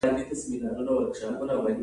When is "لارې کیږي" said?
1.63-1.79